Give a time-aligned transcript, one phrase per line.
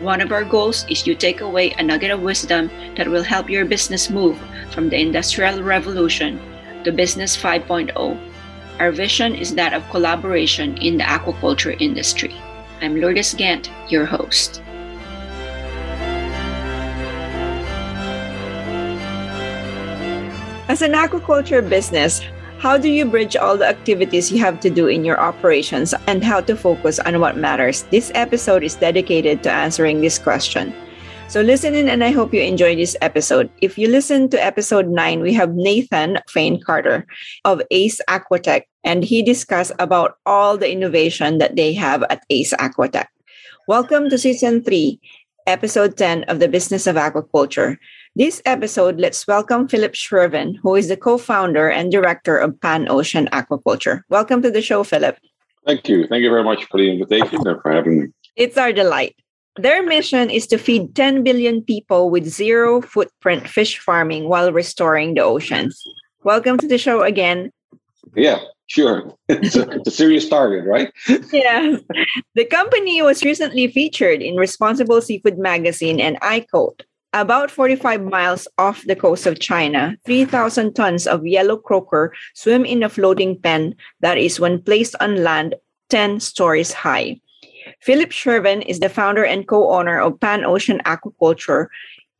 [0.00, 3.50] One of our goals is to take away a nugget of wisdom that will help
[3.50, 6.40] your business move from the Industrial Revolution
[6.84, 7.92] to Business 5.0.
[8.78, 12.34] Our vision is that of collaboration in the aquaculture industry.
[12.80, 14.62] I'm Lourdes Gant, your host.
[20.66, 22.22] As an aquaculture business,
[22.60, 26.22] how do you bridge all the activities you have to do in your operations and
[26.22, 27.84] how to focus on what matters?
[27.84, 30.74] This episode is dedicated to answering this question.
[31.28, 33.48] So listen in and I hope you enjoy this episode.
[33.62, 37.06] If you listen to episode 9, we have Nathan Pyne-Carter
[37.46, 42.52] of Ace Aquatec and he discussed about all the innovation that they have at Ace
[42.52, 43.06] Aquatec.
[43.68, 45.00] Welcome to season 3,
[45.46, 47.78] episode 10 of the Business of Aquaculture.
[48.16, 53.28] This episode, let's welcome Philip Schreven, who is the co-founder and director of Pan Ocean
[53.32, 54.02] Aquaculture.
[54.08, 55.16] Welcome to the show, Philip.
[55.64, 56.08] Thank you.
[56.08, 58.06] Thank you very much for the invitation and for having me.
[58.34, 59.14] It's our delight.
[59.54, 65.14] Their mission is to feed 10 billion people with zero footprint fish farming while restoring
[65.14, 65.80] the oceans.
[66.24, 67.52] Welcome to the show again.
[68.16, 69.14] Yeah, sure.
[69.28, 70.90] It's a, it's a serious target, right?
[71.32, 71.76] yeah.
[72.34, 76.80] The company was recently featured in Responsible Seafood Magazine and iCoat.
[77.12, 82.84] About 45 miles off the coast of China, 3,000 tons of yellow croaker swim in
[82.84, 85.56] a floating pen that is, when placed on land,
[85.88, 87.20] 10 stories high.
[87.80, 91.66] Philip Schreven is the founder and co-owner of Pan Ocean Aquaculture,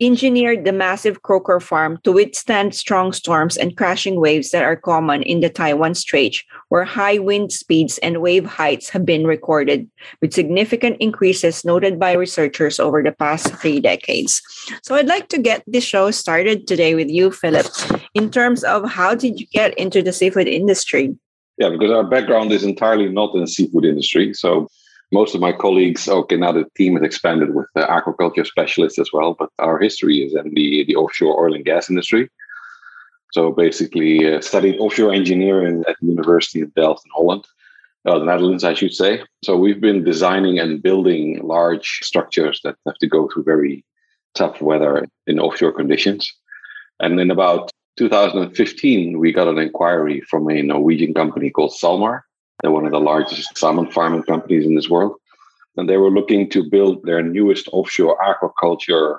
[0.00, 5.22] engineered the massive croaker farm to withstand strong storms and crashing waves that are common
[5.22, 9.88] in the Taiwan Strait, where high wind speeds and wave heights have been recorded,
[10.20, 14.40] with significant increases noted by researchers over the past three decades.
[14.82, 17.66] So I'd like to get this show started today with you, Philip,
[18.14, 21.14] in terms of how did you get into the seafood industry?
[21.58, 24.32] Yeah, because our background is entirely not in the seafood industry.
[24.32, 24.68] So
[25.12, 29.12] most of my colleagues, okay, now the team has expanded with the aquaculture specialists as
[29.12, 32.28] well, but our history is in the, the offshore oil and gas industry.
[33.32, 37.44] So basically, uh, studied offshore engineering at the University of Delft in Holland,
[38.06, 39.22] uh, the Netherlands, I should say.
[39.44, 43.84] So we've been designing and building large structures that have to go through very
[44.34, 46.32] tough weather in offshore conditions.
[47.00, 52.22] And in about 2015, we got an inquiry from a Norwegian company called SalMar
[52.60, 55.16] they're one of the largest salmon farming companies in this world.
[55.76, 59.18] And they were looking to build their newest offshore aquaculture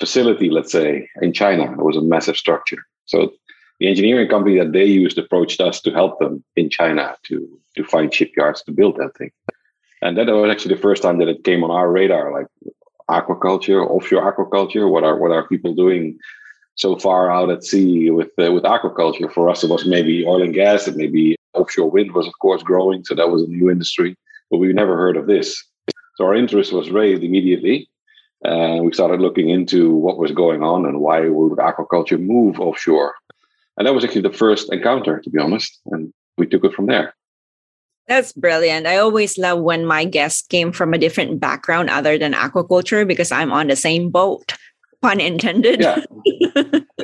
[0.00, 1.70] facility, let's say, in China.
[1.72, 2.78] It was a massive structure.
[3.06, 3.32] So
[3.80, 7.84] the engineering company that they used approached us to help them in China to, to
[7.84, 9.30] find shipyards to build that thing.
[10.02, 12.46] And that was actually the first time that it came on our radar, like
[13.10, 14.88] aquaculture, offshore aquaculture.
[14.88, 16.18] What are what are people doing
[16.76, 19.32] so far out at sea with uh, with aquaculture?
[19.32, 22.62] For us, it was maybe oil and gas, it maybe offshore wind was, of course,
[22.62, 23.04] growing.
[23.04, 24.16] So that was a new industry,
[24.50, 25.62] but we never heard of this.
[26.16, 27.88] So our interest was raised immediately.
[28.42, 33.14] And we started looking into what was going on and why would aquaculture move offshore.
[33.76, 35.80] And that was actually the first encounter, to be honest.
[35.86, 37.14] And we took it from there.
[38.06, 38.86] That's brilliant.
[38.86, 43.30] I always love when my guests came from a different background other than aquaculture because
[43.30, 44.54] I'm on the same boat
[45.02, 45.80] pun intended.
[45.80, 46.04] Yeah.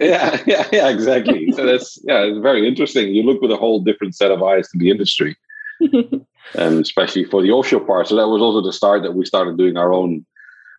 [0.00, 1.52] yeah, yeah, yeah, exactly.
[1.52, 3.14] So that's yeah, it's very interesting.
[3.14, 5.36] You look with a whole different set of eyes to the industry,
[5.80, 8.08] and especially for the offshore part.
[8.08, 10.24] So that was also the start that we started doing our own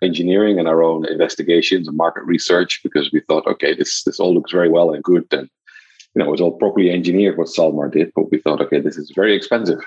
[0.01, 4.33] engineering and our own investigations and market research because we thought, okay, this this all
[4.33, 5.49] looks very well and good, and
[6.15, 8.97] you know, it was all properly engineered what SalMar did, but we thought, okay, this
[8.97, 9.79] is very expensive.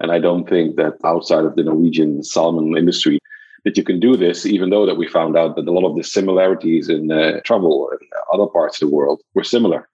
[0.00, 3.18] And I don't think that outside of the Norwegian salmon industry,
[3.64, 5.96] that you can do this, even though that we found out that a lot of
[5.96, 9.88] the similarities in uh, travel in other parts of the world were similar.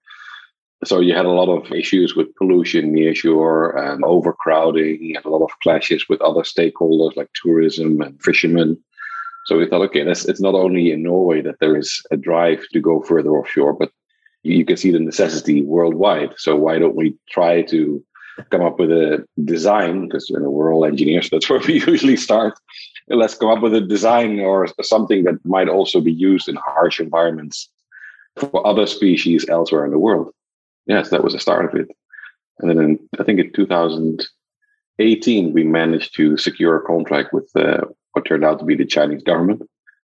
[0.84, 5.28] So you had a lot of issues with pollution near shore and overcrowding and a
[5.28, 8.78] lot of clashes with other stakeholders like tourism and fishermen.
[9.46, 12.80] So we thought, okay, it's not only in Norway that there is a drive to
[12.80, 13.90] go further offshore, but
[14.44, 16.34] you can see the necessity worldwide.
[16.36, 18.04] So why don't we try to
[18.50, 20.06] come up with a design?
[20.06, 22.54] Because you know, we're all engineers, that's where we usually start.
[23.10, 27.00] Let's come up with a design or something that might also be used in harsh
[27.00, 27.68] environments
[28.36, 30.32] for other species elsewhere in the world.
[30.86, 31.88] Yes, that was the start of it.
[32.58, 37.82] And then in, I think in 2018, we managed to secure a contract with uh,
[38.12, 39.62] what turned out to be the Chinese government.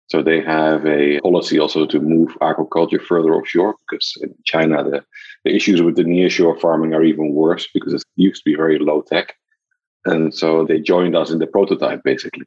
[0.08, 5.04] So they have a policy also to move aquaculture further offshore because in China, the,
[5.44, 8.78] the issues with the nearshore farming are even worse because it used to be very
[8.78, 9.34] low tech.
[10.04, 12.44] And so they joined us in the prototype basically.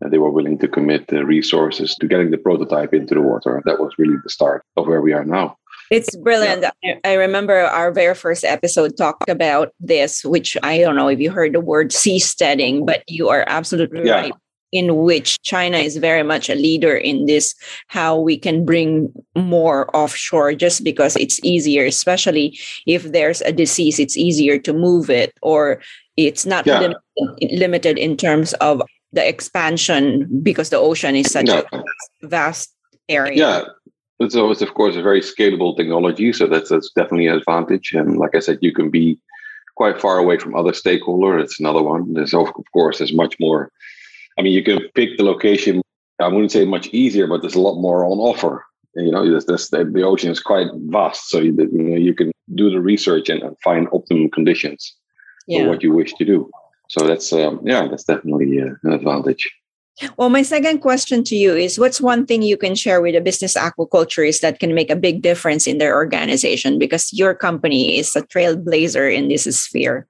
[0.00, 3.62] And they were willing to commit the resources to getting the prototype into the water.
[3.64, 5.56] That was really the start of where we are now.
[5.90, 6.64] It's brilliant.
[6.82, 6.98] Yeah.
[7.04, 11.30] I remember our very first episode talked about this, which I don't know if you
[11.30, 14.14] heard the word seasteading, but you are absolutely yeah.
[14.14, 14.32] right.
[14.70, 17.54] In which China is very much a leader in this,
[17.86, 23.98] how we can bring more offshore just because it's easier, especially if there's a disease,
[23.98, 25.80] it's easier to move it, or
[26.18, 26.80] it's not yeah.
[26.80, 28.82] limited, limited in terms of
[29.12, 31.64] the expansion because the ocean is such a
[32.22, 32.74] vast
[33.08, 33.36] area.
[33.36, 33.64] Yeah,
[34.28, 37.92] so it's of course a very scalable technology, so that's that's definitely an advantage.
[37.92, 39.18] And like I said, you can be
[39.76, 41.44] quite far away from other stakeholders.
[41.44, 42.14] It's another one.
[42.14, 43.70] There's of course there's much more.
[44.36, 45.82] I mean, you can pick the location.
[46.20, 48.64] I wouldn't say much easier, but there's a lot more on offer.
[48.96, 52.32] You know, there's, there's, the ocean is quite vast, so you, you know you can
[52.56, 54.96] do the research and find optimum conditions
[55.46, 55.62] yeah.
[55.62, 56.50] for what you wish to do.
[56.88, 59.48] So that's um, yeah, that's definitely uh, an advantage.
[60.16, 63.20] Well, my second question to you is what's one thing you can share with a
[63.20, 66.78] business aquaculturist that can make a big difference in their organization?
[66.78, 70.06] Because your company is a trailblazer in this sphere.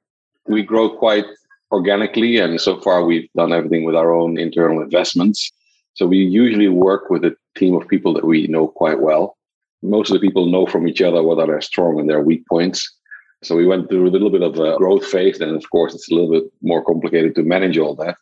[0.47, 1.25] We grow quite
[1.73, 5.51] organically, and so far we've done everything with our own internal investments.
[5.95, 9.37] So we usually work with a team of people that we know quite well.
[9.83, 12.45] Most of the people know from each other what are their strong and their weak
[12.49, 12.98] points.
[13.43, 16.11] So we went through a little bit of a growth phase, and of course, it's
[16.11, 18.17] a little bit more complicated to manage all that.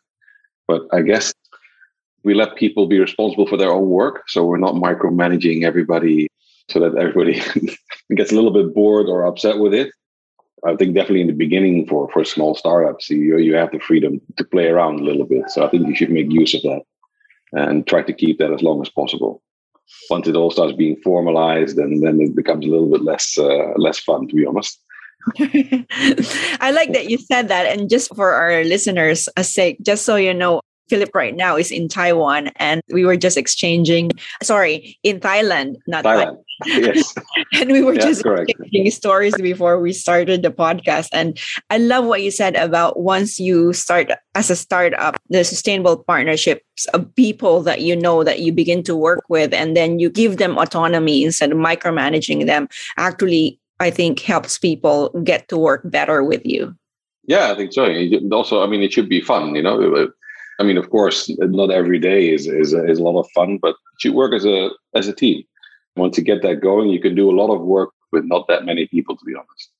[0.67, 1.33] But I guess
[2.23, 4.23] we let people be responsible for their own work.
[4.27, 6.27] So we're not micromanaging everybody
[6.69, 7.41] so that everybody
[8.15, 9.91] gets a little bit bored or upset with it.
[10.65, 14.19] I think definitely in the beginning for, for small startups, you, you have the freedom
[14.37, 15.49] to play around a little bit.
[15.49, 16.81] So I think you should make use of that
[17.53, 19.41] and try to keep that as long as possible.
[20.09, 23.71] Once it all starts being formalized, and then it becomes a little bit less uh,
[23.77, 24.81] less fun, to be honest.
[26.61, 27.65] I like that you said that.
[27.65, 31.71] And just for our listeners' uh, sake, just so you know, Philip right now is
[31.71, 36.37] in Taiwan and we were just exchanging, sorry, in Thailand, not Thailand.
[36.65, 37.13] Yes.
[37.53, 38.49] and we were just correct.
[38.49, 41.09] exchanging stories before we started the podcast.
[41.13, 41.37] And
[41.69, 46.87] I love what you said about once you start as a startup, the sustainable partnerships
[46.95, 50.37] of people that you know that you begin to work with, and then you give
[50.37, 56.23] them autonomy instead of micromanaging them, actually, I think helps people get to work better
[56.23, 56.75] with you.
[57.25, 57.85] Yeah, I think so.
[58.31, 60.09] Also, I mean, it should be fun, you know
[60.59, 63.59] I mean, of course, not every day is is a, is a lot of fun,
[63.61, 65.43] but you work as a as a team.
[65.95, 68.65] Once you get that going, you can do a lot of work with not that
[68.65, 69.71] many people, to be honest.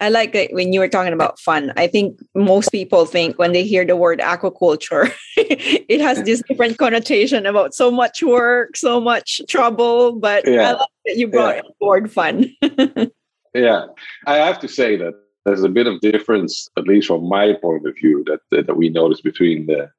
[0.00, 1.72] I like it when you were talking about fun.
[1.76, 6.78] I think most people think when they hear the word aquaculture, it has this different
[6.78, 10.18] connotation about so much work, so much trouble.
[10.18, 10.70] But yeah.
[10.70, 11.62] I love that you brought yeah.
[11.80, 12.50] word fun.
[13.54, 13.86] yeah,
[14.26, 17.86] I have to say that there's a bit of difference, at least from my point
[17.86, 19.90] of view, that that we notice between the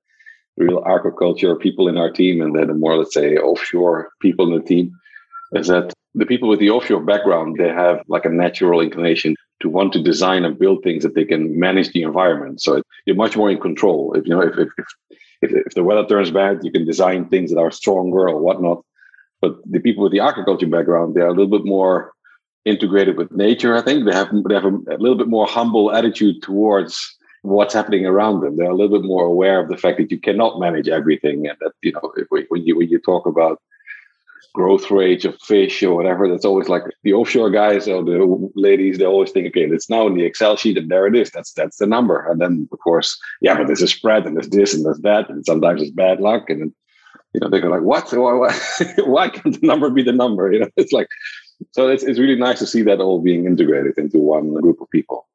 [0.58, 4.58] real aquaculture people in our team and then the more let's say offshore people in
[4.58, 4.92] the team
[5.54, 9.70] is that the people with the offshore background they have like a natural inclination to
[9.70, 12.62] want to design and build things that they can manage the environment.
[12.62, 14.14] So you're much more in control.
[14.14, 14.70] If you know if if,
[15.42, 18.84] if, if the weather turns bad you can design things that are stronger or whatnot.
[19.42, 22.14] But the people with the aquaculture background they're a little bit more
[22.66, 25.92] integrated with nature i think they have they have a, a little bit more humble
[25.94, 28.58] attitude towards what's happening around them.
[28.58, 31.58] They're a little bit more aware of the fact that you cannot manage everything, and
[31.62, 32.12] that you know
[32.50, 33.62] when you when you talk about
[34.54, 38.98] growth rates of fish or whatever, that's always like the offshore guys or the ladies.
[38.98, 41.32] They always think, okay, it's now in the Excel sheet, and there it is.
[41.32, 42.26] That's that's the number.
[42.30, 45.30] And then of course, yeah, but there's a spread, and there's this, and there's that,
[45.30, 46.76] and sometimes it's bad luck, and then,
[47.34, 48.12] you know they go like, what?
[48.12, 48.60] Why, why,
[49.06, 50.52] why can't the number be the number?
[50.52, 51.08] You know, it's like
[51.72, 51.88] so.
[51.88, 55.28] It's it's really nice to see that all being integrated into one group of people.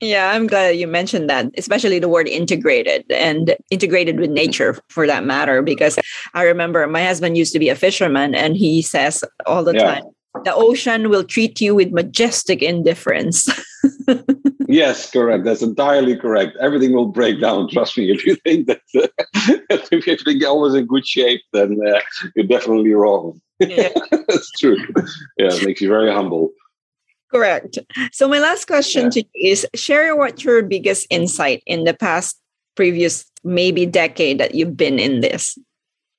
[0.00, 5.06] Yeah, I'm glad you mentioned that, especially the word integrated and integrated with nature for
[5.06, 5.62] that matter.
[5.62, 5.98] Because
[6.34, 9.94] I remember my husband used to be a fisherman and he says all the yeah.
[9.94, 10.04] time,
[10.44, 13.48] the ocean will treat you with majestic indifference.
[14.74, 15.44] Yes, correct.
[15.44, 16.56] That's entirely correct.
[16.60, 17.68] Everything will break down.
[17.72, 18.10] Trust me.
[18.10, 19.06] If you think that uh,
[19.70, 22.00] if you think always in good shape, then uh,
[22.34, 23.40] you're definitely wrong.
[23.60, 23.90] Yeah.
[24.10, 24.76] That's true.
[25.38, 26.50] Yeah, it makes you very humble.
[27.30, 27.78] Correct.
[28.12, 29.10] So my last question yeah.
[29.10, 32.40] to you is: share what your biggest insight in the past,
[32.74, 35.58] previous, maybe decade that you've been in this.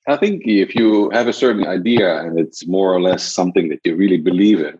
[0.07, 3.79] I think if you have a certain idea and it's more or less something that
[3.83, 4.77] you really believe in,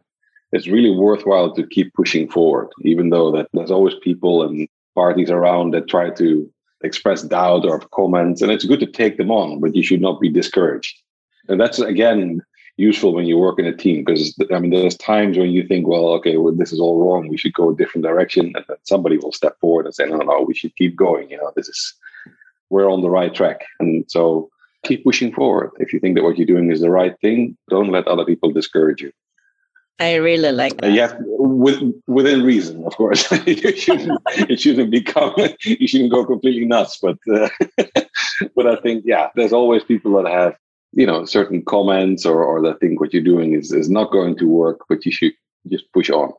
[0.51, 5.31] it's really worthwhile to keep pushing forward, even though that there's always people and parties
[5.31, 6.50] around that try to
[6.83, 8.41] express doubt or comments.
[8.41, 11.01] And it's good to take them on, but you should not be discouraged.
[11.48, 12.42] And that's again
[12.78, 15.88] useful when you work in a team because I mean there's times when you think,
[15.88, 17.28] well, okay, well, this is all wrong.
[17.28, 20.18] We should go a different direction, and then somebody will step forward and say, no,
[20.18, 21.30] no, we should keep going.
[21.30, 21.94] You know, this is
[22.70, 23.62] we're on the right track.
[23.80, 24.50] And so
[24.84, 25.72] keep pushing forward.
[25.80, 28.52] If you think that what you're doing is the right thing, don't let other people
[28.52, 29.12] discourage you.
[30.00, 30.92] I really like that.
[30.92, 33.32] Yeah, with, within reason, of course.
[33.46, 35.34] you shouldn't it shouldn't become
[35.64, 37.00] you shouldn't go completely nuts.
[37.02, 37.48] But uh,
[38.56, 40.58] but I think yeah, there's always people that have
[40.96, 44.36] you know certain comments or or that think what you're doing is is not going
[44.38, 45.34] to work, but you should
[45.70, 46.32] just push on.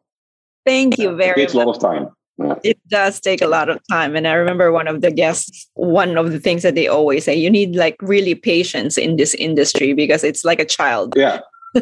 [0.65, 1.31] Thank you very.
[1.31, 1.63] It takes much.
[1.63, 2.09] a lot of time.
[2.39, 2.55] Yeah.
[2.65, 4.15] It does take a lot of time.
[4.15, 7.35] And I remember one of the guests, one of the things that they always say,
[7.35, 11.15] you need like really patience in this industry because it's like a child.
[11.17, 11.41] Yeah.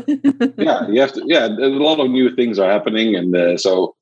[0.57, 0.87] yeah.
[0.89, 1.47] You have to, yeah.
[1.47, 3.17] A lot of new things are happening.
[3.17, 3.97] And uh, so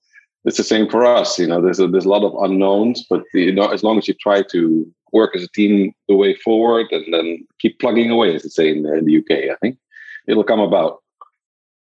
[0.45, 1.39] it's the same for us.
[1.39, 4.07] You know, there's a, there's a lot of unknowns, but you know, as long as
[4.07, 8.35] you try to work as a team the way forward and then keep plugging away,
[8.35, 9.79] as they say in, in the UK, I think
[10.27, 11.02] it'll come about.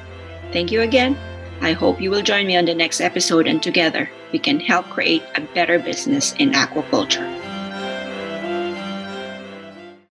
[0.51, 1.15] Thank you again.
[1.61, 4.89] I hope you will join me on the next episode and together we can help
[4.89, 7.48] create a better business in aquaculture.